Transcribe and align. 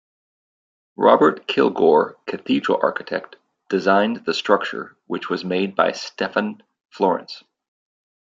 Robert 0.95 1.47
Kilgour, 1.47 2.15
cathedral 2.25 2.79
architect, 2.81 3.35
designed 3.69 4.25
the 4.25 4.33
structure, 4.33 4.97
which 5.05 5.29
was 5.29 5.45
made 5.45 5.75
by 5.75 5.91
Stephen 5.91 6.63
Florence. 6.89 7.43